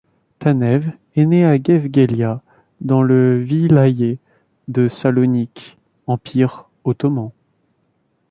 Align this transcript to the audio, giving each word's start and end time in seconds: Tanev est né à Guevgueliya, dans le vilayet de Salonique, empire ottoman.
Tanev 0.39 0.91
est 1.15 1.27
né 1.27 1.45
à 1.45 1.59
Guevgueliya, 1.59 2.41
dans 2.79 3.03
le 3.03 3.37
vilayet 3.39 4.17
de 4.67 4.87
Salonique, 4.87 5.77
empire 6.07 6.67
ottoman. 6.85 7.29